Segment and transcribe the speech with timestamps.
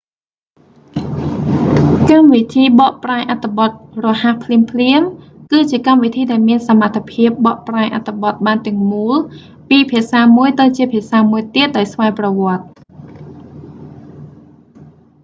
[2.11, 3.69] កម្មវិធីបកប្រែអត្ថបទ
[4.05, 4.57] រហ័សភ្លា
[4.99, 5.07] មៗ
[5.51, 9.17] គឺជាកម្មវិធីដែលមានសមត្ថភាពបកប្រែអត្ថបទបានទាំងមូល
[9.69, 12.65] ពីភាសាមួយទៅជាភាសាមួយទៀតដោយស្វ័យប្រវត្តិ